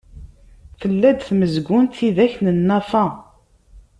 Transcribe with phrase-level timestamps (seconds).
[0.79, 3.05] Tella-d tmezgunt tidak n Nna Fa.